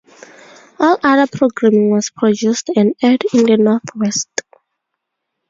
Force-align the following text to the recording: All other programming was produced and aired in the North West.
All 0.79 0.97
other 1.03 1.27
programming 1.31 1.91
was 1.91 2.09
produced 2.09 2.71
and 2.75 2.95
aired 3.03 3.21
in 3.35 3.43
the 3.45 3.57
North 3.57 3.83
West. 3.93 4.41